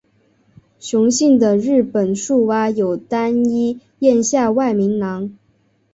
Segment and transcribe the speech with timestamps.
[0.79, 5.37] 雄性的日本树蛙有单一咽下外鸣囊。